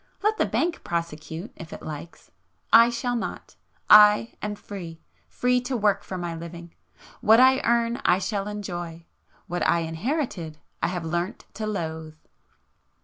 Let 0.23 0.37
the 0.39 0.47
bank 0.47 0.83
prosecute 0.83 1.51
if 1.55 1.71
it 1.71 1.83
likes,—I 1.83 2.89
shall 2.89 3.15
not. 3.15 3.55
I 3.87 4.33
am 4.41 4.55
free!—free 4.55 5.61
to 5.61 5.77
work 5.77 6.03
for 6.03 6.17
my 6.17 6.33
living. 6.35 6.73
What 7.19 7.39
I 7.39 7.59
earn 7.59 8.01
I 8.03 8.17
shall 8.17 8.47
enjoy,—what 8.47 9.67
I 9.69 9.81
inherited, 9.81 10.57
I 10.81 10.87
have 10.87 11.05
learnt 11.05 11.45
to 11.53 11.67
loathe!" 11.67 12.15